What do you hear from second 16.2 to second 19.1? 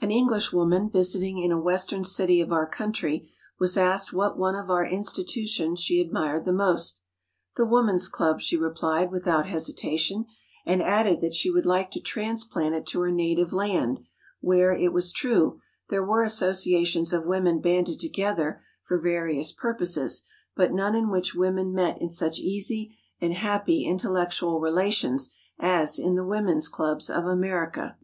associations of women banded together for